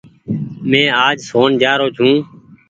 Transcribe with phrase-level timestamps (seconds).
[0.69, 2.09] مينٚ آج شون جآ رو ڇو